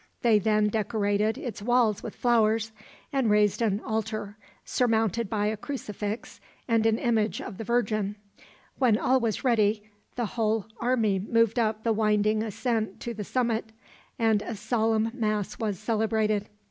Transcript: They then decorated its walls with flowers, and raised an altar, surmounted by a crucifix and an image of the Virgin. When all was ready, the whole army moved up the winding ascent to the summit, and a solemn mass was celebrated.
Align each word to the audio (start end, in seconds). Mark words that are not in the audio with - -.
They 0.23 0.39
then 0.39 0.69
decorated 0.69 1.37
its 1.37 1.61
walls 1.61 2.01
with 2.01 2.15
flowers, 2.15 2.71
and 3.13 3.29
raised 3.29 3.61
an 3.61 3.79
altar, 3.81 4.35
surmounted 4.65 5.29
by 5.29 5.45
a 5.45 5.55
crucifix 5.55 6.41
and 6.67 6.87
an 6.87 6.97
image 6.97 7.39
of 7.39 7.59
the 7.59 7.63
Virgin. 7.63 8.15
When 8.79 8.97
all 8.97 9.19
was 9.19 9.43
ready, 9.43 9.91
the 10.15 10.25
whole 10.25 10.65
army 10.79 11.19
moved 11.19 11.59
up 11.59 11.83
the 11.83 11.93
winding 11.93 12.41
ascent 12.41 12.99
to 13.01 13.13
the 13.13 13.23
summit, 13.23 13.73
and 14.17 14.41
a 14.41 14.55
solemn 14.55 15.11
mass 15.13 15.59
was 15.59 15.77
celebrated. 15.77 16.49